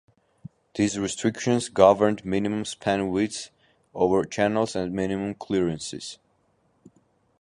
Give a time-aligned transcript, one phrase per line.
[0.73, 3.51] These restrictions governed minimum span widths
[3.93, 6.17] over channels and minimum clearances.